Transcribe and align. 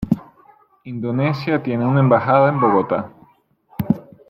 Indonesia 0.85 1.61
tiene 1.61 1.85
una 1.85 1.99
embajada 1.99 2.49
en 2.49 2.59
Bogotá. 2.59 3.11